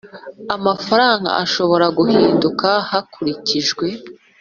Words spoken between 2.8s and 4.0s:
hakurikijwe